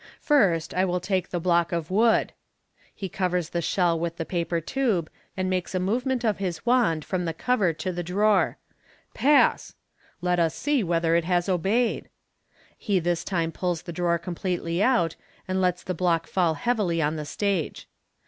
[0.19, 2.33] First, I will take the block of wood."
[2.95, 6.65] He covers the shell with the paper tube, and makes a move ment of his
[6.65, 8.57] wand from the cover to the drawer."
[9.25, 9.75] Pass!
[10.19, 12.09] Let us see whether it has obeyed."
[12.79, 15.15] He this time pulls the drawer completely out,
[15.47, 17.87] and lets the block fall heavily on the stage.